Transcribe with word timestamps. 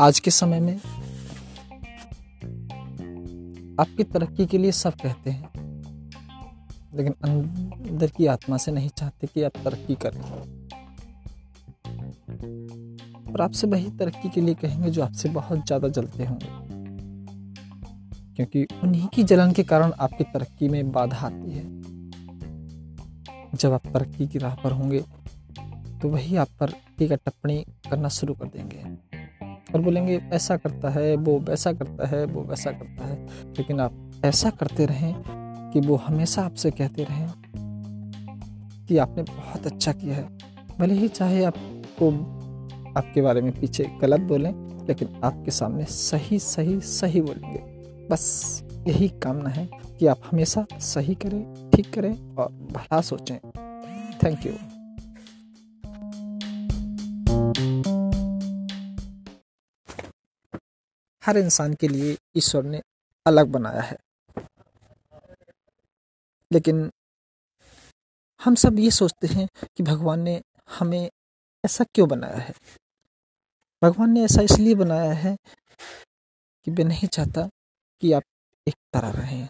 आज 0.00 0.18
के 0.20 0.30
समय 0.30 0.60
में 0.60 0.76
आपकी 3.80 4.04
तरक्की 4.04 4.46
के 4.46 4.58
लिए 4.58 4.72
सब 4.72 4.94
कहते 4.94 5.30
हैं, 5.30 5.50
लेकिन 6.94 7.14
अंदर 7.24 8.06
की 8.06 8.26
आत्मा 8.26 8.56
से 8.56 8.72
नहीं 8.72 8.88
चाहते 8.88 9.26
कि 9.26 9.42
आप 9.42 9.52
तरक्की 9.64 9.94
करें। 9.94 10.20
और 13.32 13.40
आपसे 13.40 13.66
वही 13.66 13.90
तरक्की 13.90 14.28
के 14.28 14.40
लिए 14.40 14.54
कहेंगे 14.54 14.90
जो 14.90 15.02
आपसे 15.02 15.28
बहुत 15.28 15.66
ज़्यादा 15.66 15.88
जलते 15.90 16.24
होंगे, 16.24 16.46
क्योंकि 18.36 18.66
उन्हीं 18.82 19.08
की 19.08 19.22
जलन 19.24 19.52
के 19.52 19.62
कारण 19.64 19.92
आपकी 20.00 20.24
तरक्की 20.24 20.68
में 20.68 20.90
बाधा 20.92 21.26
आती 21.26 21.50
है। 21.50 21.79
जब 23.54 23.72
आप 23.72 23.86
तरक्की 23.86 24.26
की 24.26 24.38
राह 24.38 24.54
पर 24.54 24.72
होंगे 24.72 25.04
तो 26.02 26.08
वही 26.08 26.36
आप 26.36 26.48
पर 26.60 26.70
टीका 26.70 27.14
टिप्पणी 27.14 27.64
करना 27.90 28.08
शुरू 28.08 28.34
कर 28.34 28.44
देंगे। 28.44 29.10
और 29.74 29.80
बोलेंगे, 29.80 30.16
ऐसा 30.32 30.56
करता 30.56 30.90
है, 30.90 31.16
वो 31.16 31.38
वैसा 31.38 31.72
करता 31.72 32.06
है, 32.06 32.24
वो 32.24 32.42
वैसा 32.42 32.72
करता 32.72 33.06
है। 33.06 33.26
लेकिन 33.26 33.80
आप 33.80 34.10
ऐसा 34.24 34.50
करते 34.50 34.86
रहें 34.86 35.14
कि 35.72 35.80
वो 35.80 35.96
हमेशा 35.96 36.42
आपसे 36.42 36.70
कहते 36.70 37.04
रहें 37.04 37.28
कि, 38.88 38.98
आपने 38.98 39.22
बहुत 39.22 39.66
अच्छा 39.66 39.92
किया 39.92 40.14
है। 40.14 40.28
भले 40.78 40.94
ही 40.94 41.08
चाहे 41.08 41.44
आपको 41.44 42.10
आपके 42.98 43.22
बारे 43.22 43.40
में 43.40 43.60
पीछे 43.60 43.84
गलत 44.00 44.20
बोलें, 44.20 44.86
लेकिन 44.86 45.08
आपके 45.24 45.50
सामने 45.50 45.84
सही 45.84 46.38
सही 46.38 46.80
सही 46.80 47.20
बोलेंगे। 47.20 47.58
बस 48.10 48.62
यही 48.88 49.08
कामना 49.08 49.50
है। 49.50 49.89
कि 50.00 50.06
आप 50.06 50.22
हमेशा 50.24 50.66
सही 50.78 51.14
करें, 51.14 51.70
ठीक 51.70 51.94
करें 51.94 52.36
और 52.36 52.52
भला 52.52 53.00
सोचें। 53.00 53.38
थैंक 54.22 54.46
यू 54.46 54.52
हर 61.24 61.36
इंसान 61.36 61.74
के 61.74 61.88
लिए 61.88 62.18
ईश्वर 62.36 62.62
ने 62.62 62.82
अलग 63.26 63.46
बनाया 63.46 63.80
है। 63.80 63.98
लेकिन 66.52 66.90
हम 68.44 68.54
सब 68.54 68.78
ये 68.78 68.90
सोचते 68.90 69.26
हैं 69.26 69.48
कि 69.76 69.82
भगवान 69.82 70.20
ने 70.20 70.42
हमें 70.78 71.10
ऐसा 71.64 71.84
क्यों 71.84 72.08
बनाया 72.08 72.36
है? 72.36 72.54
भगवान 73.84 74.10
ने 74.10 74.24
ऐसा 74.24 74.42
इसलिए 74.42 74.74
बनाया 74.74 75.12
है 75.12 75.36
कि 76.64 76.70
मैं 76.70 76.84
नहीं 76.84 77.08
चाहता 77.08 77.48
कि 78.00 78.12
आप 78.12 78.22
एक 78.68 78.74
तरह 78.74 79.10
रहें। 79.10 79.48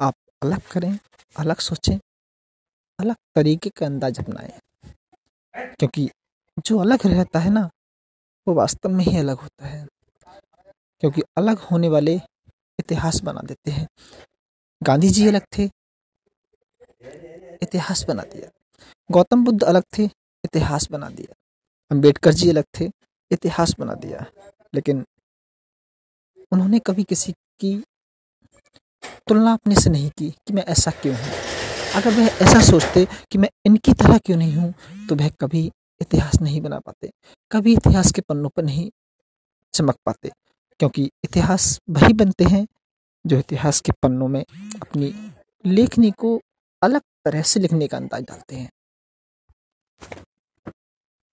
आप 0.00 0.14
अलग 0.42 0.60
करें, 0.72 0.98
अलग 1.38 1.56
सोचें, 1.56 1.98
अलग 3.00 3.16
तरीके 3.34 3.70
का 3.70 3.86
अंदाज 3.86 4.18
अपनाएँ। 4.18 4.60
क्योंकि 5.56 6.10
जो 6.66 6.78
अलग 6.78 6.98
रहता 7.06 7.38
है 7.38 7.50
ना, 7.50 7.70
वो 8.48 8.54
वास्तव 8.54 8.88
में 8.88 9.04
ही 9.04 9.18
अलग 9.18 9.36
होता 9.36 9.66
है। 9.66 9.86
क्योंकि 11.00 11.22
अलग 11.36 11.58
होने 11.58 11.88
वाले 11.88 12.14
इतिहास 12.78 13.20
बना 13.20 13.40
देते 13.40 13.70
हैं। 13.70 13.88
गांधी 14.82 15.08
जी 15.08 15.28
अलग 15.28 15.42
थे, 15.58 15.70
इतिहास 17.62 18.04
बना 18.08 18.22
दिया। 18.22 18.50
गौतम 19.10 19.44
बुद्ध 19.44 19.62
अलग 19.62 19.82
थे, 19.98 20.04
इतिहास 20.44 20.88
बना 20.90 21.08
दिया। 21.08 21.34
अंबेडकर 21.90 22.32
जी 22.32 22.50
अलग 22.50 22.64
थे, 22.80 22.90
इतिहास 23.30 23.74
बना 23.78 23.94
दिया। 23.94 24.26
लेकिन 24.74 25.06
उन्होंने 26.52 26.78
कभी 26.78 27.04
किसी 27.04 27.32
की 27.32 27.84
तुलना 29.28 29.52
अपने 29.52 29.74
से 29.74 29.90
नहीं 29.90 30.10
की 30.10 30.30
कि 30.30 30.52
मैं 30.52 30.64
ऐसा 30.66 30.90
क्यों 30.92 31.14
हूँ। 31.16 31.32
अगर 31.96 32.10
वह 32.10 32.26
ऐसा 32.42 32.60
सोचते 32.62 33.06
कि 33.30 33.38
मैं 33.38 33.48
इनकी 33.66 33.92
तरह 33.94 34.18
क्यों 34.18 34.36
नहीं 34.38 34.54
हूँ 34.54 34.72
तो 35.08 35.16
वह 35.16 35.28
कभी 35.40 35.70
इतिहास 36.00 36.40
नहीं 36.42 36.60
बना 36.60 36.78
पाते, 36.78 37.10
कभी 37.50 37.72
इतिहास 37.74 38.12
के 38.12 38.22
पन्नों 38.22 38.48
पर 38.48 38.62
नहीं 38.62 38.90
चमक 39.74 39.96
पाते, 40.06 40.30
क्योंकि 40.80 41.10
इतिहास 41.24 41.78
वही 41.90 42.12
बनते 42.12 42.44
हैं 42.44 42.66
जो 43.24 43.38
इतिहास 43.38 43.80
के 43.80 43.92
पन्नों 44.02 44.28
में 44.28 44.44
अपनी 44.82 45.12
लेखनी 45.64 46.10
को 46.10 46.40
अलग 46.82 47.02
तरह 47.24 47.42
से 47.42 47.60
लिखने 47.60 47.86
का 47.88 47.96
अंदाज 47.96 48.24
डालते 48.24 48.56
हैं। 48.56 48.70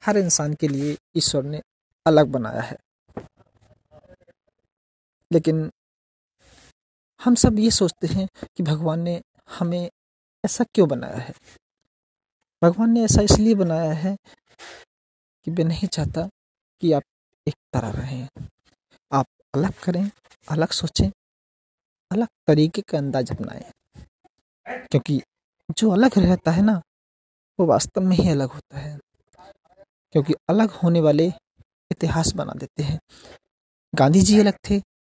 हर 0.04 0.18
इंसान 0.18 0.54
के 0.54 0.68
लिए 0.68 0.98
ईश्वर 1.18 1.44
ने 1.44 1.62
अलग 2.06 2.28
बनाया 2.28 2.62
है। 2.62 2.78
लेकिन 5.32 5.70
हम 7.26 7.36
सब 7.36 7.60
ये 7.60 7.72
सोचते 7.72 8.08
हैं 8.08 8.28
कि 8.58 8.64
भगवान 8.64 9.00
ने 9.00 9.22
हमें 9.50 9.92
ऐसा 10.46 10.64
क्यों 10.64 10.90
बनाया 10.90 11.18
है? 11.18 11.34
भगवान 12.64 12.90
ने 12.90 13.04
ऐसा 13.04 13.22
इसलिए 13.22 13.56
बनाया 13.56 13.94
है 13.94 14.18
कि 15.46 15.52
मैं 15.52 15.64
नहीं 15.64 15.88
चाहता 15.88 16.30
कि 16.82 16.92
आप 16.92 17.04
एक 17.48 17.56
तरह 17.74 17.90
रहें। 17.90 18.30
आप 19.12 19.26
अलग 19.56 19.74
करें, 19.74 20.12
अलग 20.50 20.68
सोचें, 20.68 21.10
अलग 22.12 22.28
तरीके 22.48 22.82
का 22.82 22.98
अंदाज 22.98 23.32
अपनाएँ। 23.32 23.72
क्योंकि 24.68 25.22
जो 25.78 25.92
अलग 25.92 26.12
रहता 26.18 26.52
है 26.52 26.62
ना, 26.62 26.82
वो 27.60 27.66
वास्तव 27.66 28.02
में 28.02 28.18
ही 28.18 28.30
अलग 28.30 28.50
होता 28.50 28.80
है। 28.80 29.00
क्योंकि 30.12 30.34
अलग 30.50 30.70
होने 30.70 31.02
वाले 31.02 31.28
इतिहास 31.92 32.34
बना 32.34 32.54
देते 32.54 32.84
हैं। 32.84 33.00
गांधी 33.96 34.22
जी 34.22 34.40
अलग 34.40 34.54
थे 34.70 34.95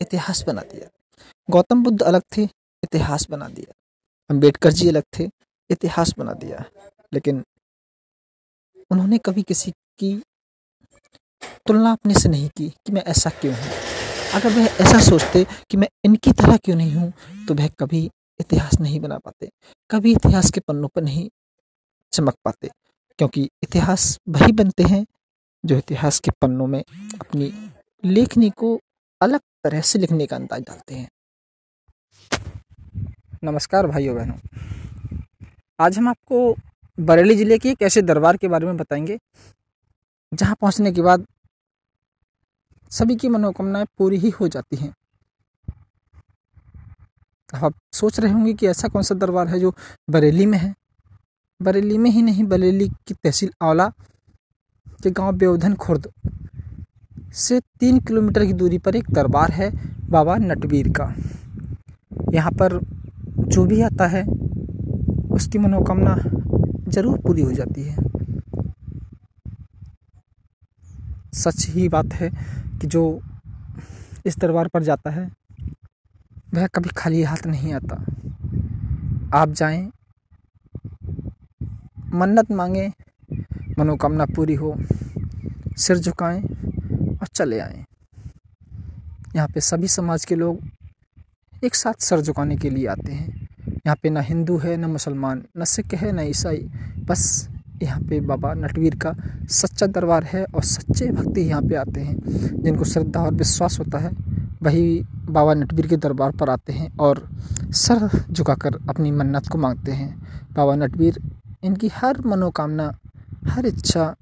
इतिहास 0.00 0.44
बना 0.46 0.62
दिया। 0.62 0.88
गौतम 1.48 1.82
बुद्ध 1.84 2.02
अलग 2.02 2.22
थे, 2.36 2.42
इतिहास 2.82 3.26
बना 3.30 3.48
दिया। 3.48 3.72
अंबेडकर 4.30 4.72
जी 4.72 4.88
अलग 4.88 5.02
थे, 5.18 5.28
इतिहास 5.70 6.14
बना 6.18 6.32
दिया। 6.34 6.64
लेकिन 7.12 7.42
उन्होंने 8.90 9.18
कभी 9.18 9.42
किसी 9.42 9.70
की 9.70 10.14
तुलना 11.66 11.92
अपने 11.92 12.14
से 12.14 12.28
नहीं 12.28 12.48
की 12.48 12.68
कि 12.68 12.92
मैं 12.92 13.02
ऐसा 13.04 13.30
क्यों 13.32 13.54
हूँ। 13.54 13.70
अगर 14.34 14.48
वह 14.50 14.64
ऐसा 14.80 15.00
सोचते 15.00 15.44
कि 15.70 15.76
मैं 15.76 15.88
इनकी 16.04 16.32
तरह 16.32 16.56
क्यों 16.56 16.76
नहीं 16.76 16.94
हूँ 16.94 17.12
तो 17.46 17.54
वह 17.54 17.68
कभी 17.80 18.04
इतिहास 18.40 18.80
नहीं 18.80 19.00
बना 19.00 19.18
पाते। 19.18 19.48
कभी 19.90 20.12
इतिहास 20.12 20.50
के 20.50 20.60
पन्नों 20.60 20.88
पर 20.88 21.02
नहीं 21.02 21.28
चमक 22.12 22.34
पाते, 22.44 22.68
क्योंकि 23.18 23.48
इतिहास 23.62 24.18
वही 24.28 24.52
बनते 24.52 24.82
हैं 24.84 25.04
जो 25.64 25.76
इतिहास 25.76 26.18
के 26.20 26.30
पन्नों 26.42 26.66
में 26.66 26.82
अपनी 27.20 27.52
लेखनी 28.04 28.50
को 28.50 28.78
अलग 29.20 29.40
तरह 29.64 29.80
से 29.80 29.98
लिखने 29.98 30.26
का 30.26 30.36
अंदाज 30.36 30.62
डालते 30.62 30.94
हैं। 30.94 31.08
नमस्कार 33.44 33.86
भाइयों 33.86 34.16
बहनों। 34.16 34.36
आज 35.78 35.98
हम 35.98 36.08
आपको 36.08 36.54
बरेली 36.98 37.34
ज़िले 37.36 37.58
के 37.58 37.70
एक 37.70 37.82
ऐसे 37.82 38.02
दरबार 38.02 38.36
के 38.36 38.48
बारे 38.48 38.66
में 38.66 38.76
बताएँगे, 38.76 39.18
जहाँ 40.32 40.56
पहुँचने 40.60 40.92
के 40.92 41.02
बाद 41.02 41.26
सभी 42.92 43.16
की 43.16 43.28
मनोकामनाएँ 43.28 43.86
पूरी 43.98 44.16
ही 44.16 44.30
हो 44.30 44.48
जाती 44.48 44.76
हैं। 44.76 44.94
अब 47.54 47.64
आप 47.64 47.74
सोच 47.92 48.20
रहे 48.20 48.32
होंगे 48.32 48.54
कि 48.54 48.66
ऐसा 48.66 48.88
कौन 48.88 49.02
सा 49.02 49.14
दरबार 49.14 49.48
है 49.48 49.60
जो 49.60 49.74
बरेली 50.10 50.46
में 50.46 50.58
है? 50.58 50.74
बरेली 51.60 51.98
में 51.98 52.10
ही 52.10 52.22
नहीं, 52.22 52.44
बरेली 52.44 52.88
की 52.88 53.14
तहसील 53.14 53.50
आंवला 53.62 53.88
के 55.02 55.10
गाँव 55.10 55.32
बेवधन 55.32 55.74
खुर्द। 55.74 56.12
से 57.32 57.60
तीन 57.80 57.98
किलोमीटर 57.98 58.44
की 58.44 58.52
दूरी 58.52 58.78
पर 58.78 58.96
एक 58.96 59.10
दरबार 59.10 59.50
है, 59.50 59.70
बाबा 60.10 60.36
नटवीर 60.36 60.88
का। 60.88 61.04
यहाँ 62.32 62.50
पर 62.52 62.78
जो 63.38 63.64
भी 63.64 63.80
आता 63.82 64.06
है, 64.06 64.22
उसकी 65.32 65.58
मनोकामना 65.58 66.16
ज़रूर 66.88 67.18
पूरी 67.18 67.42
हो 67.42 67.52
जाती 67.52 67.82
है। 67.82 67.96
सच 71.34 71.66
ही 71.68 71.88
बात 71.88 72.12
है 72.12 72.30
कि 72.80 72.86
जो 72.86 73.20
इस 74.26 74.38
दरबार 74.38 74.68
पर 74.68 74.82
जाता 74.82 75.10
है, 75.10 75.30
वह 76.54 76.66
कभी 76.66 76.90
खाली 76.96 77.22
हाथ 77.22 77.46
नहीं 77.46 77.72
आता। 77.74 77.96
आप 79.34 79.48
जाएँ, 79.48 79.90
मन्नत 82.14 82.50
मांगे, 82.50 82.92
मनोकामना 83.78 84.26
पूरी 84.26 84.54
हो, 84.54 84.76
सिर 85.76 85.98
झुकाएँ 85.98 86.42
और 87.22 87.28
चले 87.28 87.58
आएँ। 87.60 87.84
यहाँ 89.36 89.48
पे 89.48 89.60
सभी 89.60 89.88
समाज 89.88 90.24
के 90.24 90.34
लोग 90.34 91.64
एक 91.64 91.74
साथ 91.74 92.02
सर 92.02 92.20
झुकाने 92.20 92.56
के 92.56 92.70
लिए 92.70 92.86
आते 92.86 93.12
हैं। 93.12 93.48
यहाँ 93.86 93.96
पे 94.02 94.10
ना 94.10 94.20
हिंदू 94.20 94.56
है, 94.58 94.76
ना 94.76 94.88
मुसलमान, 94.88 95.42
न 95.58 95.64
सिख 95.64 95.94
है, 95.94 96.12
ना 96.12 96.22
ईसाई, 96.22 96.58
बस 97.00 97.48
यहाँ 97.82 98.00
पे 98.00 98.20
बाबा 98.20 98.52
नटवीर 98.54 98.96
का 98.96 99.14
सच्चा 99.50 99.86
दरबार 99.86 100.24
है 100.24 100.44
और 100.44 100.62
सच्चे 100.64 101.10
भक्ति 101.10 101.40
यहाँ 101.40 101.62
पे 101.62 101.74
आते 101.74 102.00
हैं, 102.00 102.16
जिनको 102.62 102.84
श्रद्धा 102.84 103.20
और 103.20 103.34
विश्वास 103.34 103.78
होता 103.78 103.98
है। 103.98 104.10
वही 104.62 105.02
बाबा 105.28 105.54
नटवीर 105.54 105.86
के 105.86 105.96
दरबार 105.96 106.32
पर 106.32 106.50
आते 106.50 106.72
हैं 106.72 106.90
और 106.98 107.26
सर 107.74 108.08
झुकाकर 108.30 108.78
अपनी 108.88 109.10
मन्नत 109.10 109.48
को 109.48 109.58
मांगते 109.58 109.92
हैं। 109.92 110.10
बाबा 110.52 110.74
नटवीर 110.76 111.20
इनकी 111.64 111.88
हर 111.94 112.20
मनोकामना, 112.26 112.92
हर 113.46 113.66
इच्छा 113.66 114.14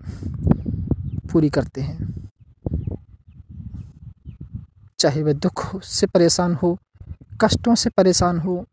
पूरी 1.32 1.50
करते 1.50 1.80
हैं। 1.80 2.29
चाहे 5.00 5.22
वह 5.22 5.32
दुख 5.32 5.82
से 5.82 6.06
परेशान 6.06 6.54
हो, 6.54 6.76
कष्टों 7.42 7.74
से 7.74 7.90
परेशान 7.90 8.38
हो, 8.38 8.64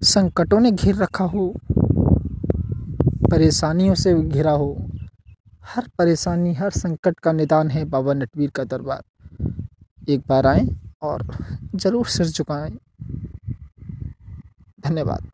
संकटों 0.00 0.58
ने 0.60 0.70
घेर 0.70 0.96
रखा 0.96 1.24
हो, 1.24 1.54
परेशानियों 3.30 3.94
से 3.94 4.14
घिरा 4.14 4.50
हो, 4.52 4.74
हर 5.64 5.88
परेशानी, 5.98 6.52
हर 6.54 6.70
संकट 6.70 7.18
का 7.20 7.32
निदान 7.32 7.70
है 7.70 7.84
बाबा 7.84 8.14
नटवीर 8.14 8.50
का 8.50 8.64
दरबार। 8.64 9.02
एक 10.08 10.20
बार 10.28 10.46
आए 10.46 10.66
और 11.02 11.26
ज़रूर 11.74 12.06
सिर 12.06 12.26
झुकाएँ। 12.26 12.76
धन्यवाद। 14.80 15.30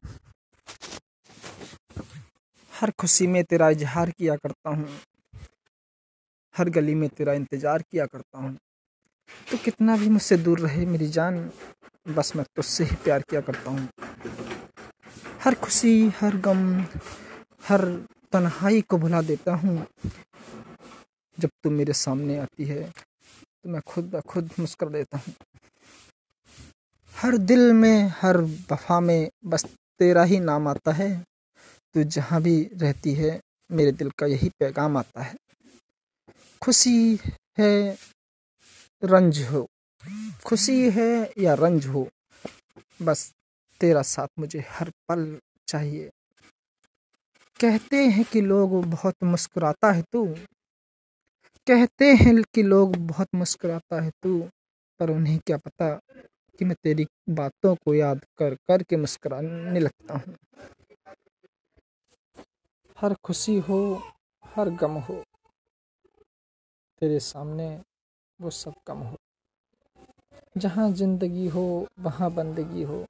हर 2.73 2.91
खुशी 2.91 3.27
में 3.27 3.43
तेरा 3.45 3.69
इजहार 3.71 4.11
किया 4.11 4.37
करता 4.37 4.71
हूँ। 4.71 4.89
हर 6.55 6.69
गली 6.71 6.95
में 6.95 7.09
तेरा 7.09 7.33
इंतज़ार 7.33 7.83
किया 7.83 8.07
करता 8.07 8.39
हूँ। 8.39 8.57
तो 9.51 9.57
कितना 9.57 9.97
भी 9.97 10.09
मुझसे 10.09 10.37
दूर 10.37 10.61
रहे 10.61 10.87
मेरी 10.87 11.09
जान, 11.09 11.51
बस 12.09 12.33
मैं 12.37 12.45
तुझसे 12.57 12.85
ही 12.85 12.97
प्यार 12.97 13.23
किया 13.31 13.41
करता 13.41 13.71
हूँ। 13.71 13.89
हर 15.45 15.55
खुशी, 15.55 16.09
हर 16.21 16.37
गम, 16.37 16.81
हर 17.69 17.85
तन्हाई 18.33 18.81
को 18.81 18.99
भुला 18.99 19.23
देता 19.23 19.55
हूँ। 19.55 19.87
जब 21.39 21.51
तू 21.63 21.71
मेरे 21.71 21.93
सामने 21.93 22.39
आती 22.39 22.65
है 22.65 22.83
तो 22.83 23.69
मैं 23.71 23.81
खुद 23.87 24.05
ब 24.05 24.21
खुद 24.21 24.51
मुस्कर 24.61 24.89
देता 24.89 25.19
हूँ। 25.19 25.35
हर 27.13 27.37
दिल 27.39 27.73
में, 27.73 28.13
हर 28.21 28.37
वफा 28.73 29.01
में 29.01 29.29
बस 29.45 29.65
तेरा 30.01 30.23
ही 30.25 30.39
नाम 30.41 30.69
आता 30.69 30.93
है। 30.93 31.11
तू 31.95 32.03
जहाँ 32.05 32.41
भी 32.43 32.57
रहती 32.75 33.15
है, 33.15 33.41
मेरे 33.71 33.93
दिल 33.93 34.11
का 34.19 34.27
यही 34.27 34.49
पैगाम 34.61 34.97
आता 34.97 35.23
है। 35.23 35.37
खुशी 36.63 37.19
है 37.59 37.97
रंज 39.05 39.39
हो। 39.53 39.67
खुशी 40.45 40.91
है 40.91 41.33
या 41.39 41.55
रंज 41.55 41.87
हो? 41.87 42.09
बस 43.03 43.35
तेरा 43.81 44.03
साथ 44.03 44.29
मुझे 44.39 44.65
हर 44.69 44.91
पल 45.09 45.39
चाहिए। 45.69 46.11
कहते 47.61 47.97
हैं 47.97 48.25
कि 48.25 48.41
लोग 48.41 48.85
बहुत 48.85 49.15
मुस्कुराता 49.25 49.93
है 49.93 50.03
तू। 50.03 50.35
कहते 51.67 52.15
हैं 52.15 52.43
कि 52.55 52.63
लोग 52.63 52.97
बहुत 52.97 53.29
मुस्कुराता 53.35 54.01
है 54.01 54.11
तू, 54.11 54.49
पर 55.01 55.11
उन्हें 55.11 55.39
क्या 55.47 55.57
पता 55.57 56.01
कि 56.59 56.65
मैं 56.65 56.77
तेरी 56.85 57.07
बातों 57.31 57.75
को 57.75 57.95
याद 57.95 58.25
कर 58.39 58.55
कर 58.55 58.83
के 58.83 58.97
मुस्कुराने 58.97 59.81
लगता 59.81 60.15
हूँ। 60.15 60.37
हर 62.99 63.15
खुशी 63.15 63.59
हो, 63.59 64.03
हर 64.45 64.71
गम 64.71 64.93
हो। 64.93 65.25
तेरे 67.01 67.21
सामने 67.21 67.83
वो 68.41 68.51
सब 68.51 68.75
कम 68.87 68.99
हो। 68.99 69.17
जहाँ 70.57 70.91
ज़िंदगी 70.91 71.49
हो, 71.49 71.87
वहाँ 71.99 72.31
बंदगी 72.31 72.83
हो 72.83 73.05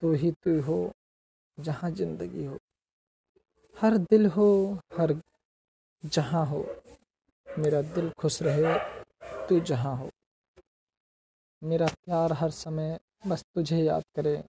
तो 0.00 0.12
ही 0.12 0.30
तू 0.30 0.60
हो, 0.62 0.92
जहाँ 1.60 1.90
ज़िंदगी 1.90 2.44
हो। 2.44 2.58
हर 3.80 3.98
दिल 3.98 4.26
हो, 4.26 4.78
हर 4.98 5.20
जहाँ 6.04 6.46
हो। 6.46 6.66
मेरा 7.58 7.82
दिल 7.82 8.10
खुश 8.10 8.42
रहे, 8.42 8.78
तू 9.48 9.60
जहाँ 9.60 9.96
हो। 9.96 10.10
मेरा 11.62 11.86
प्यार 11.86 12.32
हर 12.32 12.50
समय 12.50 12.98
बस 13.26 13.44
तुझे 13.54 13.78
याद 13.78 14.02
करे, 14.16 14.44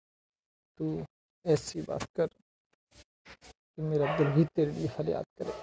तू 0.80 1.06
ऐसी 1.46 1.82
बात 1.82 2.04
कर 2.04 2.28
कि 3.76 3.82
मेरा 3.82 4.18
दिल 4.18 4.28
भी 4.28 4.46
तेरे 4.46 4.72
लिए 4.72 5.12
याद 5.12 5.26
करे। 5.38 5.54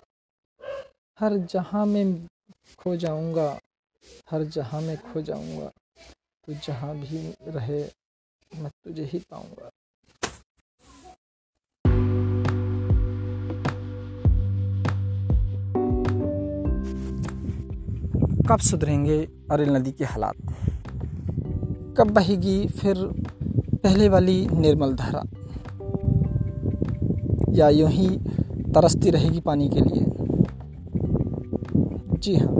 हर 1.19 1.37
जहाँ 1.37 1.87
में 1.87 2.26
खो 2.78 2.96
जाऊँगा 2.96 3.58
हर 4.31 4.45
जहाँ 4.45 4.81
में 4.81 4.97
खो 4.97 5.23
जाऊँगा, 5.23 5.71
तू 6.47 6.55
जहाँ 6.55 6.97
भी 6.97 7.35
रहे, 7.49 7.83
मैं 8.55 8.71
तुझे 8.85 9.05
ही 9.05 9.19
पाऊँगा। 9.19 9.71
कब 18.49 18.59
सुधरेंगे 18.59 19.29
अरिल 19.51 19.71
नदी 19.71 19.93
के 19.93 20.05
हालात? 20.05 20.35
कब 21.99 22.11
बहेगी 22.11 22.67
फिर 22.67 22.95
पहले 23.83 24.09
वाली 24.09 24.47
निर्मल 24.47 24.95
धारा? 24.95 25.23
या 27.51 27.69
यूँ 27.69 27.91
ही 27.91 28.09
तरसती 28.73 29.11
रहेगी 29.11 29.41
पानी 29.41 29.69
के 29.69 29.81
लिए? 29.81 30.05
जी 32.19 32.37
हाँ 32.37 32.60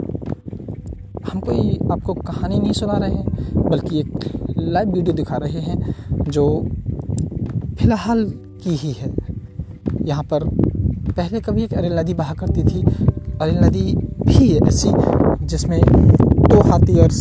हम 1.31 1.39
कोई 1.39 1.77
आपको 1.91 2.13
कहानी 2.13 2.59
नहीं 2.59 2.73
सुना 2.73 2.97
रहे 2.97 3.11
हैं, 3.11 3.69
बल्कि 3.69 3.99
एक 3.99 4.55
लाइव 4.57 4.91
वीडियो 4.91 5.15
दिखा 5.15 5.37
रहे 5.37 5.59
हैं, 5.59 5.93
जो 6.29 6.45
फ़िलहाल 7.79 8.23
की 8.63 8.75
ही 8.75 8.91
है। 8.91 9.11
यहाँ 10.01 10.23
पर 10.23 10.43
पहले 11.11 11.39
कभी 11.41 11.63
एक 11.63 11.73
अरेल 11.73 11.97
नदी 11.99 12.13
बहा 12.13 12.33
करती 12.33 12.63
थी। 12.63 12.83
अरेल 13.41 13.57
नदी 13.57 13.83
भी 14.27 14.47
है 14.47 14.67
ऐसी, 14.67 14.91
जिसमें 15.45 15.79
दो 15.81 16.61
हाथी 16.61 16.99
और 16.99 17.11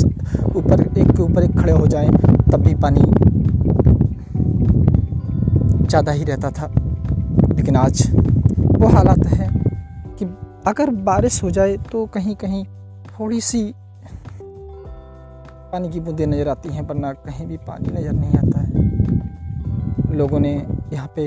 ऊपर 0.56 0.80
एक 0.80 1.10
के 1.10 1.22
ऊपर 1.22 1.42
एक 1.42 1.58
खड़े 1.58 1.72
हो 1.72 1.86
जाएँ, 1.86 2.08
तब 2.50 2.60
भी 2.60 2.74
पानी 2.76 3.02
ज़्यादा 5.86 6.12
ही 6.12 6.24
रहता 6.24 6.50
था। 6.50 6.66
लेकिन 7.54 7.76
आज 7.76 8.02
वो 8.72 8.88
हालात 8.88 9.26
है 9.26 9.48
कि 10.18 10.24
अगर 10.66 10.90
बारिश 11.04 11.42
हो 11.42 11.50
जाए 11.50 11.76
तो 11.92 12.06
कहीं 12.06 12.34
कहीं 12.36 12.64
थोड़ी 13.10 13.40
सी 13.40 13.62
पानी 15.72 15.88
की 15.90 16.00
बूंदें 16.00 16.26
नज़र 16.26 16.48
आती 16.48 16.68
हैं, 16.68 16.82
वरना 16.82 17.12
कहीं 17.12 17.46
भी 17.46 17.56
पानी 17.56 17.88
नज़र 17.90 18.12
नहीं 18.12 18.38
आता 18.38 18.60
है। 18.60 20.16
लोगों 20.16 20.40
ने 20.40 20.52
यहाँ 20.92 21.12
पे, 21.16 21.26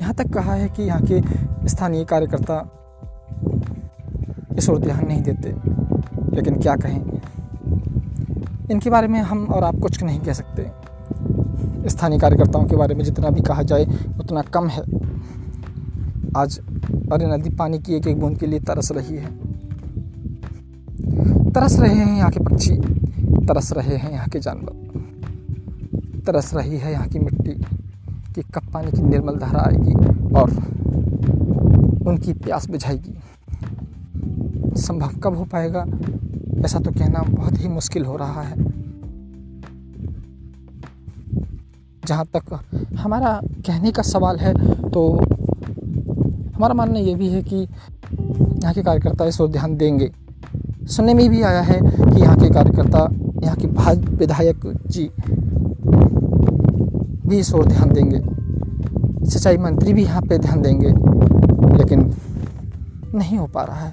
यहाँ 0.00 0.14
तक 0.14 0.32
कहा 0.34 0.54
है 0.54 0.68
कि 0.68 0.82
यहाँ 0.82 1.00
के 1.02 1.68
स्थानीय 1.68 2.04
कार्यकर्ता 2.04 2.58
इस 4.58 4.68
ओर 4.70 4.78
ध्यान 4.78 5.06
नहीं 5.06 5.22
देते। 5.22 5.54
लेकिन 6.36 6.58
क्या 6.60 6.76
कहें? 6.76 7.02
इनके 8.70 8.90
बारे 8.90 9.08
में 9.08 9.20
हम 9.20 9.46
और 9.46 9.64
आप 9.64 9.78
कुछ 9.78 10.02
नहीं 10.02 10.20
कह 10.20 10.32
सकते। 10.32 10.70
स्थानीय 11.88 12.18
कार्यकर्ताओं 12.18 12.66
के 12.66 12.76
बारे 12.76 12.94
में 12.94 13.04
जितना 13.04 13.30
भी 13.30 13.40
कहा 13.40 13.62
जाए, 13.62 13.84
उतना 14.20 14.42
कम 14.54 14.68
है। 14.68 14.82
आज 16.36 16.58
अरे 17.12 17.26
नदी 17.26 17.50
पानी 17.50 17.78
की 17.78 17.94
एक 17.94 18.06
एक 18.06 18.20
बूंद 18.20 18.38
के 18.38 18.46
लिए 18.46 18.60
तरस 18.60 18.92
रही 18.92 19.16
है। 19.16 19.47
तरस 21.58 21.78
रहे 21.80 21.94
हैं 21.94 22.16
यहाँ 22.16 22.30
के 22.30 22.40
पक्षी। 22.40 22.74
तरस 23.46 23.72
रहे 23.72 23.96
हैं 23.96 24.10
यहाँ 24.12 24.26
के 24.28 24.40
जानवर। 24.40 26.22
तरस 26.26 26.52
रही 26.54 26.78
है 26.78 26.92
यहाँ 26.92 27.06
की 27.08 27.18
मिट्टी 27.18 27.52
कि 28.34 28.42
कब 28.54 28.68
पानी 28.74 28.90
की 28.90 29.02
निर्मल 29.02 29.38
धारा 29.38 29.60
आएगी 29.60 29.94
और 30.34 30.50
उनकी 32.06 32.32
प्यास 32.34 32.68
बुझाएगी। 32.70 33.14
संभव 34.80 35.16
कब 35.24 35.36
हो 35.36 35.44
पाएगा? 35.44 35.84
ऐसा 36.64 36.78
तो 36.78 36.90
कहना 36.90 37.22
बहुत 37.30 37.58
ही 37.58 37.68
मुश्किल 37.68 38.04
हो 38.04 38.16
रहा 38.16 38.42
है। 38.42 38.56
जहाँ 42.06 42.26
तक 42.36 42.54
हमारा 42.98 43.40
कहने 43.66 43.92
का 43.92 44.02
सवाल 44.04 44.36
है 44.36 44.54
तो 44.90 45.08
हमारा 46.54 46.74
मानना 46.74 46.98
ये 47.00 47.14
भी 47.14 47.28
है 47.28 47.42
कि 47.42 47.56
यहाँ 47.56 48.74
के 48.74 48.82
कार्यकर्ता 48.82 49.24
इस 49.24 49.40
ओर 49.40 49.50
ध्यान 49.50 49.76
देंगे। 49.76 50.10
सुनने 50.88 51.14
में 51.14 51.28
भी 51.30 51.42
आया 51.42 51.60
है 51.60 51.80
कि 51.80 52.20
यहाँ 52.20 52.36
के 52.36 52.48
कार्यकर्ता, 52.50 53.08
यहाँ 53.42 53.56
के 53.56 53.66
भाजपा 53.68 54.16
विधायक 54.18 54.60
जी 54.88 55.10
भी 57.28 57.38
इस 57.38 57.52
ओर 57.54 57.66
ध्यान 57.66 57.92
देंगे। 57.92 58.20
सिंचाई 59.26 59.56
मंत्री 59.56 59.92
भी 59.92 60.04
यहाँ 60.04 60.22
पे 60.22 60.38
ध्यान 60.38 60.62
देंगे, 60.62 60.88
लेकिन 61.78 62.10
नहीं 63.14 63.38
हो 63.38 63.46
पा 63.46 63.62
रहा 63.62 63.84
है। 63.84 63.92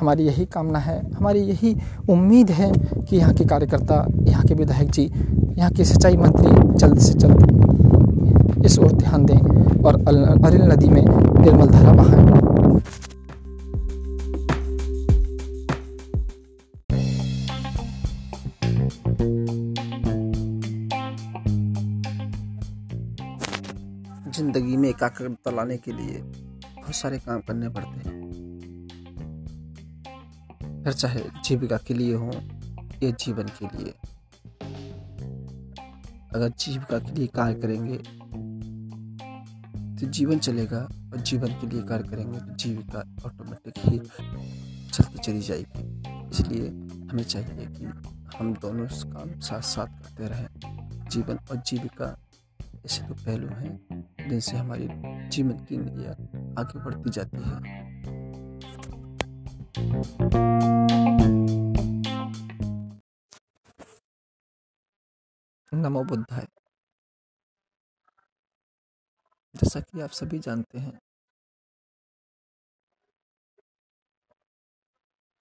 हमारी 0.00 0.26
यही 0.26 0.44
कामना 0.44 0.78
है, 0.78 0.98
हमारी 1.12 1.40
यही 1.40 1.76
उम्मीद 2.10 2.50
है 2.50 2.70
कि 3.00 3.16
यहाँ 3.16 3.34
के 3.34 3.44
कार्यकर्ता, 3.44 4.06
यहाँ 4.20 4.44
के 4.44 4.54
विधायक 4.54 4.90
जी, 4.90 5.10
यहाँ 5.58 5.70
के 5.70 5.84
सिंचाई 5.84 6.16
मंत्री 6.16 6.78
जल्द 6.78 6.98
से 6.98 7.14
जल्द 7.14 8.62
इस 8.66 8.78
ओर 8.78 8.92
ध्यान 8.94 9.24
दें 9.26 9.38
और 9.82 10.00
अरिल 10.46 10.62
नदी 10.62 10.88
में 10.88 11.02
निर्मल 11.02 11.68
धारा 11.68 11.92
बहाएँ। 11.92 12.43
ज़िंदगी 24.34 24.76
में 24.76 24.88
एकाग्रता 24.88 25.50
लाने 25.50 25.76
के 25.76 25.92
लिए 25.92 26.18
बहुत 26.18 26.94
सारे 26.94 27.18
काम 27.18 27.40
करने 27.40 27.68
पड़ते 27.68 28.08
हैं। 28.08 28.22
फिर 30.84 30.92
चाहे 30.92 31.20
जीविका 31.44 31.76
के 31.76 31.94
लिए 31.94 32.14
हो 32.14 32.30
या 33.02 33.10
जीवन 33.10 33.50
के 33.58 33.66
लिए। 33.66 33.92
अगर 36.34 36.48
जीविका 36.58 36.98
के 36.98 37.14
लिए 37.14 37.26
कार्य 37.26 37.54
करेंगे 37.54 37.96
तो 39.96 40.06
जीवन 40.08 40.38
चलेगा 40.38 40.80
और 40.80 41.20
जीवन 41.20 41.48
के 41.48 41.66
लिए 41.66 41.82
कार्य 41.82 42.08
करेंगे 42.08 42.38
तो 42.38 42.54
जीविका 42.54 43.04
ऑटोमेटिक 43.26 43.78
ही 43.78 43.98
चलती 43.98 45.18
चली 45.18 45.40
जाएगी। 45.40 45.82
इसलिए 46.30 46.68
हमें 47.10 47.24
चाहिए 47.24 47.66
कि 47.68 47.84
हम 48.36 48.54
दोनों 48.54 48.86
काम 49.12 49.38
साथ 49.40 49.60
साथ 49.62 50.02
करते 50.02 50.28
रहें। 50.28 51.08
जीवन 51.08 51.38
और 51.50 51.62
जीविका 51.66 52.16
ऐसे 52.84 53.08
तो 53.08 53.14
पहलू 53.14 53.48
हैं, 53.48 54.28
जिनसे 54.28 54.56
हमारे 54.56 54.88
जीवन 55.28 55.64
की 55.64 55.76
नैया 55.76 56.12
आगे 56.60 56.84
बढ़ती 56.84 57.10
जाती 57.10 57.36
है। 57.36 57.58
नमो 65.72 66.02
बुद्धाय। 66.04 66.46
जैसा 69.54 69.80
कि 69.80 70.00
आप 70.00 70.10
सभी 70.10 70.38
जानते 70.38 70.78
हैं 70.78 70.98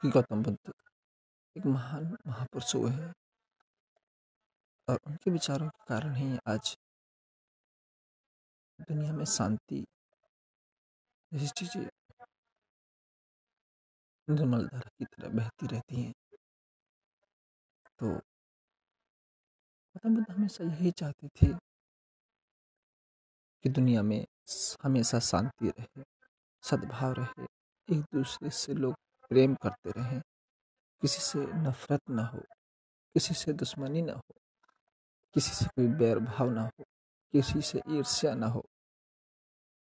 कि 0.02 0.10
गौतम 0.10 0.44
बुद्ध 0.44 0.74
एक 1.58 1.66
महान 1.66 2.18
महापुरुष 2.28 2.76
हुए 2.76 2.92
हैं 2.92 3.14
और 4.90 5.00
उनके 5.08 5.32
विचारों 5.32 5.70
के 5.70 5.86
कारण 5.90 6.16
ही 6.16 6.38
आज 6.48 6.78
दुनिया 8.80 9.14
में 9.14 9.26
शांति 9.26 9.84
जैसी 11.32 11.48
चीज़ें 11.58 11.86
निर्मल 14.28 14.66
धारा 14.68 14.90
की 15.00 15.06
तरह 15.06 15.30
बहती 15.30 15.68
रहती 15.68 16.02
हैं। 16.02 16.14
तो 18.00 18.08
गौतम 19.96 20.16
बुद्ध 20.16 20.30
हमेशा 20.30 20.64
यही 20.64 20.92
चाहते 20.92 21.28
थे 21.28 21.54
कि 23.66 23.70
दुनिया 23.70 24.02
में 24.04 24.26
हमेशा 24.84 25.20
शांति 25.22 25.70
रहे, 25.70 26.04
सद्भाव 26.64 27.14
रहे 27.14 27.46
एक 27.88 28.02
दूसरे 28.14 28.50
से 28.52 28.74
लोग 28.74 28.96
प्रेम 29.32 29.56
करते 29.64 29.92
रहें, 29.92 30.22
किसी 31.02 31.22
से 31.22 31.46
नफरत 31.62 32.10
ना 32.10 32.26
हो, 32.26 32.40
किसी 33.16 33.34
से 33.34 33.54
दुश्मनी 33.54 34.02
ना 34.02 34.14
हो, 34.14 34.34
किसी 35.36 35.54
से 35.56 35.66
कोई 35.66 35.88
बैर 36.00 36.20
भाव 36.22 36.50
ना 36.50 36.64
हो। 36.64 36.84
किसी 37.34 37.62
से 37.62 37.82
ईर्ष्या 37.90 38.34
ना 38.36 38.48
हो। 38.48 38.64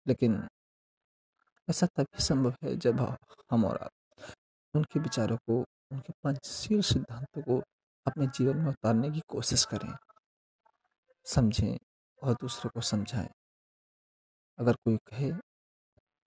लेकिन 0.06 0.48
ऐसा 1.68 1.86
तभी 1.86 2.22
संभव 2.22 2.54
है 2.64 2.76
जब 2.76 3.00
हम 3.50 3.64
और 3.64 3.76
आप 3.76 3.90
उनके 4.74 5.00
विचारों 5.00 5.36
को, 5.36 5.58
उनके 5.92 6.12
पंचशील 6.24 6.80
सिद्धांतों 6.82 7.42
को 7.42 7.62
अपने 8.06 8.26
जीवन 8.26 8.56
में 8.56 8.68
उतारने 8.70 9.10
की 9.10 9.20
कोशिश 9.28 9.64
करें। 9.64 9.92
समझें 11.26 11.76
और 12.22 12.34
दूसरों 12.34 12.70
को 12.70 12.80
समझाएँ। 12.80 13.28
अगर 14.58 14.72
कोई 14.74 14.96
कहे 14.96 15.32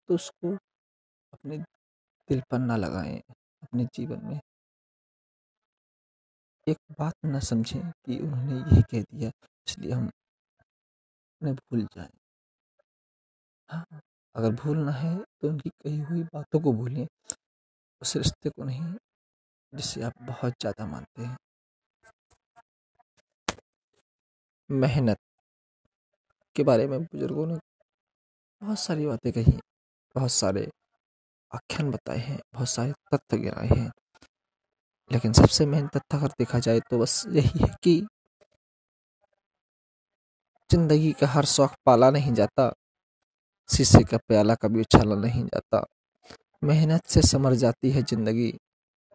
तो 0.09 0.15
उसको 0.15 0.55
अपने 1.33 1.57
दिल 2.29 2.41
पर 2.51 2.59
ना 2.59 2.75
लगाएँ, 2.75 3.21
अपने 3.63 3.85
जीवन 3.85 4.25
में। 4.25 4.39
एक 6.67 6.77
बात 6.99 7.13
न 7.25 7.39
समझें 7.39 7.81
कि 7.81 8.19
उन्होंने 8.19 8.55
यह 8.75 8.81
कह 8.81 9.01
दिया, 9.01 9.31
इसलिए 9.67 9.91
हम 9.91 10.09
उन्हें 11.45 11.55
भूल 11.55 11.81
जाएँ। 11.95 12.09
हाँ 13.69 14.01
अगर 14.35 14.51
भूलना 14.55 14.91
है 14.91 15.15
तो 15.41 15.47
उनकी 15.49 15.69
कही 15.69 15.99
हुई 15.99 16.23
बातों 16.23 16.59
को 16.59 16.73
भूलें 16.73 17.05
उस 18.01 18.15
रिश्ते 18.17 18.49
को 18.49 18.63
नहीं, 18.63 18.93
जिसे 19.73 20.01
आप 20.01 20.13
बहुत 20.21 20.53
ज़्यादा 20.61 20.85
मानते 20.85 21.23
हैं। 21.23 21.37
मेहनत 24.69 25.17
के 26.55 26.63
बारे 26.63 26.87
में 26.87 26.99
बुज़ुर्गों 27.01 27.45
ने 27.47 27.57
बहुत 28.61 28.79
सारी 28.79 29.05
बातें 29.05 29.31
कही 29.33 29.51
बहुत 30.15 30.31
सारे 30.31 30.67
आख्यान 31.51 31.91
बताए 31.91 32.17
हैं, 32.17 32.39
बहुत 32.53 32.69
सारे 32.69 32.93
तथ्य 33.13 33.37
गिराए 33.37 33.67
हैं। 33.67 33.91
लेकिन 35.11 35.33
सबसे 35.33 35.65
मेन 35.65 35.87
तथ्य 35.87 36.17
अगर 36.17 36.27
देखा 36.39 36.59
जाए 36.59 36.79
तो 36.79 36.99
बस 36.99 37.23
यही 37.29 37.59
है 37.59 37.73
कि 37.83 38.01
ज़िंदगी 40.69 41.11
का 41.11 41.27
हर 41.27 41.45
शौक 41.45 41.73
पाला 41.85 42.09
नहीं 42.11 42.33
जाता, 42.33 42.71
शीशे 43.69 44.03
का 44.03 44.17
प्याला 44.19 44.55
कभी 44.55 44.79
उछाला 44.81 45.15
नहीं 45.15 45.43
जाता। 45.45 45.83
मेहनत 46.63 47.05
से 47.07 47.21
समर 47.23 47.53
जाती 47.55 47.91
है 47.91 48.01
ज़िंदगी, 48.03 48.47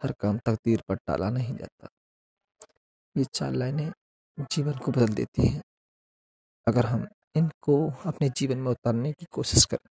हर 0.00 0.12
काम 0.20 0.38
तकदीर 0.38 0.82
पर 0.88 0.96
टाला 0.96 1.30
नहीं 1.30 1.54
जाता। 1.56 1.88
ये 3.16 3.24
चार 3.34 3.52
लाइनें 3.52 3.90
जीवन 4.52 4.72
को 4.74 4.92
बदल 4.92 5.14
देती 5.14 5.46
हैं। 5.46 5.62
अगर 6.66 6.86
हम 6.86 7.06
इनको 7.36 7.76
अपने 8.06 8.28
जीवन 8.36 8.58
में 8.58 8.70
उतारने 8.70 9.12
की 9.12 9.26
कोशिश 9.32 9.64
करें, 9.64 9.88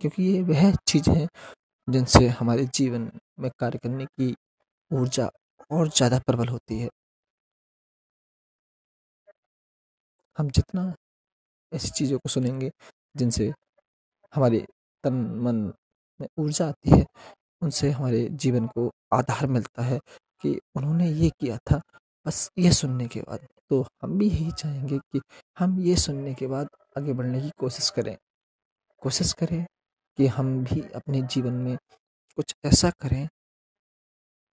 क्योंकि 0.00 0.22
ये 0.22 0.42
वह 0.42 0.74
चीज़ 0.88 1.10
है 1.10 1.26
जिनसे 1.88 2.26
हमारे 2.30 2.64
जीवन 2.74 3.10
में 3.40 3.50
कार्य 3.60 3.78
करने 3.78 4.04
की 4.06 4.34
ऊर्जा 4.90 5.30
और 5.70 5.88
ज़्यादा 5.88 6.18
प्रबल 6.18 6.48
होती 6.48 6.78
है। 6.80 6.88
हम 10.38 10.50
जितना 10.50 10.94
ऐसी 11.72 11.88
चीज़ों 11.88 12.18
को 12.18 12.28
सुनेंगे, 12.28 12.70
जिनसे 13.16 13.52
हमारे 14.34 14.66
तन, 15.04 15.14
मन 15.14 15.72
में 16.20 16.28
ऊर्जा 16.38 16.68
आती 16.68 16.90
है, 16.90 17.06
उनसे 17.62 17.90
हमारे 17.90 18.28
जीवन 18.28 18.66
को 18.66 18.90
आधार 19.12 19.46
मिलता 19.46 19.82
है 19.82 20.00
कि 20.42 20.60
उन्होंने 20.74 21.10
ये 21.10 21.30
किया 21.30 21.56
था, 21.56 21.80
बस 22.26 22.50
ये 22.58 22.72
सुनने 22.72 23.08
के 23.08 23.20
बाद। 23.20 23.46
तो 23.70 23.86
हम 24.02 24.18
भी 24.18 24.28
यही 24.28 24.52
चाहेंगे 24.52 24.98
कि 24.98 25.20
हम 25.58 25.80
ये 25.80 25.96
सुनने 25.96 26.34
के 26.34 26.46
बाद 26.46 26.68
आगे 26.98 27.12
बढ़ने 27.12 27.40
की 27.40 27.50
कोशिश 27.58 27.90
करें। 27.90 28.16
कोशिश 29.02 29.32
करें 29.32 29.66
कि 30.18 30.26
हम 30.26 30.64
भी 30.64 30.80
अपने 30.80 31.22
जीवन 31.22 31.52
में 31.52 31.76
कुछ 32.36 32.54
ऐसा 32.64 32.90
करें, 32.90 33.28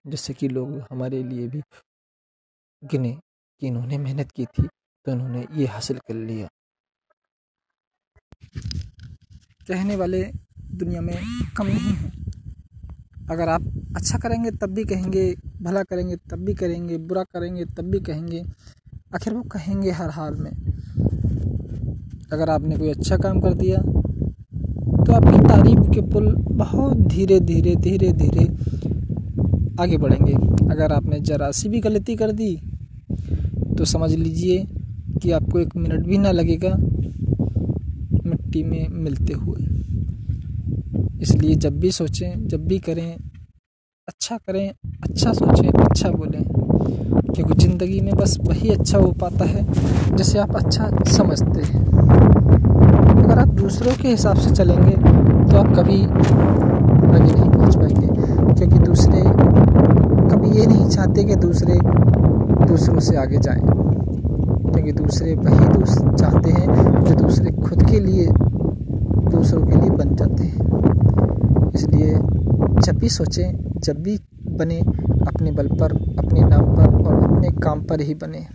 जिससे 0.08 0.34
कि 0.34 0.48
लोग 0.48 0.80
हमारे 0.92 1.24
लिए 1.24 1.48
भी 1.48 1.62
गिने 2.84 3.20
कि 3.62 3.68
इन्होंने 3.68 3.98
मेहनत 3.98 4.32
की 4.32 4.46
थी। 4.46 4.68
तो 5.06 5.12
उन्होंने 5.12 5.46
ये 5.56 5.66
हासिल 5.66 5.98
कर 5.98 6.14
लिया। 6.16 6.48
कहने 9.68 9.96
वाले 9.96 10.24
दुनिया 10.74 11.02
में 11.02 11.18
कम 11.58 11.68
नहीं 11.68 11.94
हैं। 11.94 12.12
अगर 13.30 13.50
आप 13.50 13.62
अच्छा 13.96 14.18
करेंगे 14.18 14.52
तब 14.52 14.70
भी 14.70 14.84
कहेंगे, 14.84 15.24
भला 15.62 15.84
करेंगे 15.84 16.16
तब 16.32 16.46
भी 16.46 16.54
करेंगे, 16.54 16.98
बुरा 16.98 17.24
करेंगे 17.24 17.66
तब 17.68 17.90
भी 17.92 18.00
कहेंगे। 18.00 18.44
आखिर 19.16 19.34
वो 19.34 19.42
कहेंगे 19.52 19.92
हर 19.92 20.10
हाल 20.10 20.36
में। 20.36 20.52
अगर 22.32 22.50
आपने 22.50 22.78
कोई 22.78 22.90
अच्छा 22.90 23.18
काम 23.18 23.40
कर 23.42 23.54
दिया 23.54 23.78
तो 23.78 25.14
आपकी 25.14 25.40
तारीफ़ 25.48 25.92
के 25.94 26.02
पुल 26.12 26.34
बहुत 26.56 26.98
धीरे 27.08 27.40
धीरे 27.42 27.76
धीरे 27.78 28.12
धीरे 28.14 28.46
आगे 29.80 29.98
बढ़ेंगे। 29.98 30.34
अगर 30.72 30.94
आपने 30.94 31.20
जरा 31.22 31.50
सी 31.52 31.70
भी 31.70 31.80
गलती 31.80 32.16
कर 32.16 32.32
दी 32.32 32.56
तो 33.78 33.86
समझ 33.86 34.12
लीजिए 34.14 34.64
कि 35.22 35.32
आपको 35.32 35.60
एक 35.60 35.76
मिनट 35.76 36.06
भी 36.06 36.18
ना 36.18 36.32
लगेगा 36.32 36.70
मिट्टी 38.26 38.64
में 38.64 38.88
मिलते 38.94 39.34
हुए। 39.34 39.60
इसलिए 41.22 41.56
जब 41.56 41.80
भी 41.80 41.92
सोचें, 41.92 42.48
जब 42.48 42.66
भी 42.68 42.80
करें 42.80 43.18
अच्छा 44.08 44.38
करें 44.38 44.68
अच्छा 44.70 45.34
सोचें 45.34 45.70
अच्छा 45.70 46.10
बोलें, 46.12 46.44
क्योंकि 47.34 47.54
ज़िंदगी 47.56 48.00
में 48.02 48.14
बस 48.16 48.38
वही 48.42 48.70
अच्छा 48.70 48.98
हो 48.98 49.12
पाता 49.22 49.46
है 49.46 49.66
जिसे 50.16 50.40
आप 50.40 50.56
अच्छा 50.56 50.90
समझते 51.12 51.62
हैं। 51.62 51.84
अगर 53.16 53.40
आप 53.40 53.48
दूसरों 53.56 53.94
के 54.02 54.08
हिसाब 54.08 54.38
से 54.38 54.56
चलेंगे 54.56 54.96
तो 55.52 55.58
आप 55.58 55.74
कभी 55.78 56.02
आगे 56.02 57.34
नहीं 57.34 57.50
पहुँच 57.52 57.76
पाएँगे, 57.76 58.08
क्योंकि 58.56 58.80
दूसरे 58.80 59.22
कभी 60.32 60.58
ये 60.60 60.66
नहीं 60.66 60.90
चाहते 60.90 61.24
कि 61.24 61.36
दूसरे 61.38 61.80
दूसरों 62.68 63.00
से 63.00 63.16
आगे 63.18 63.38
जाएँ। 63.40 63.80
क्योंकि 64.72 64.92
दूसरे 64.92 65.36
वही 65.36 65.66
दूस 65.66 65.98
चाहते 65.98 66.50
हैं, 66.50 66.68
जो 67.04 67.16
दूसरे 67.16 67.52
खुद 67.52 67.90
के 67.90 68.00
लिए 68.00 68.28
दूसरों 69.32 69.68
के 69.68 69.82
लिए 69.82 69.90
बन 69.90 70.16
जाते 70.16 70.44
हैं। 70.44 71.72
इसलिए 71.76 72.14
जब 72.82 72.94
भी 72.98 73.10
सोचें, 73.10 73.80
जब 73.80 73.98
भी 73.98 74.20
बने, 74.48 74.80
अपने 75.28 75.52
बल 75.52 75.68
पर, 75.68 75.92
अपने 76.20 76.42
नाम 76.42 76.62
पर 76.62 77.04
और 77.06 77.32
अपने 77.32 77.50
काम 77.50 77.82
पर 77.82 78.02
ही 78.02 78.14
बने। 78.14 78.48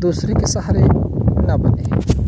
दूसरे 0.00 0.34
के 0.34 0.46
सहारे 0.46 0.82
ना 1.46 1.56
बने। 1.56 2.21